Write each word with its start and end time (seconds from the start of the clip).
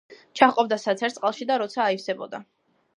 ჩაჰყოფდა 0.39 0.79
საცერს 0.85 1.19
წყალში, 1.19 1.49
და 1.53 1.61
როცა 1.65 1.85
აივსებოდა. 1.87 2.45